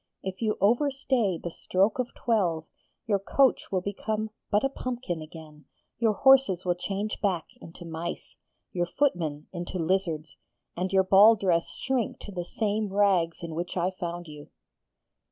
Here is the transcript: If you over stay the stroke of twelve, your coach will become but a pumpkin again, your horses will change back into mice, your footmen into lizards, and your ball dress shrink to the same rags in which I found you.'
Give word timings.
If 0.23 0.41
you 0.41 0.57
over 0.61 0.89
stay 0.89 1.37
the 1.37 1.51
stroke 1.51 1.99
of 1.99 2.15
twelve, 2.15 2.65
your 3.05 3.19
coach 3.19 3.71
will 3.71 3.81
become 3.81 4.31
but 4.49 4.63
a 4.63 4.69
pumpkin 4.69 5.21
again, 5.21 5.65
your 5.99 6.13
horses 6.13 6.65
will 6.65 6.73
change 6.73 7.21
back 7.21 7.45
into 7.61 7.85
mice, 7.85 8.35
your 8.71 8.87
footmen 8.87 9.45
into 9.53 9.77
lizards, 9.77 10.37
and 10.75 10.91
your 10.91 11.03
ball 11.03 11.35
dress 11.35 11.69
shrink 11.77 12.17
to 12.21 12.31
the 12.31 12.43
same 12.43 12.91
rags 12.91 13.43
in 13.43 13.53
which 13.53 13.77
I 13.77 13.91
found 13.91 14.27
you.' 14.27 14.49